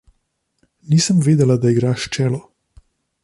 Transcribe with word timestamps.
Nisem 0.93 1.19
vedela, 1.27 1.59
da 1.65 1.73
igraš 1.75 2.09
čelo. 2.17 2.41